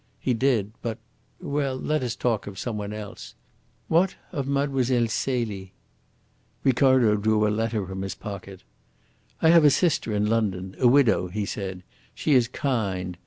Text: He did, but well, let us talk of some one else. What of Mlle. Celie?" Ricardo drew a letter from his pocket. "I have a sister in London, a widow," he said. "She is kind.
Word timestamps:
He 0.19 0.33
did, 0.33 0.71
but 0.81 0.97
well, 1.39 1.75
let 1.75 2.01
us 2.01 2.15
talk 2.15 2.47
of 2.47 2.57
some 2.57 2.75
one 2.75 2.91
else. 2.91 3.35
What 3.87 4.15
of 4.31 4.47
Mlle. 4.47 4.83
Celie?" 5.07 5.73
Ricardo 6.63 7.15
drew 7.17 7.47
a 7.47 7.53
letter 7.53 7.85
from 7.85 8.01
his 8.01 8.15
pocket. 8.15 8.63
"I 9.43 9.49
have 9.49 9.63
a 9.63 9.69
sister 9.69 10.11
in 10.11 10.25
London, 10.25 10.75
a 10.79 10.87
widow," 10.87 11.27
he 11.27 11.45
said. 11.45 11.83
"She 12.15 12.33
is 12.33 12.47
kind. 12.47 13.15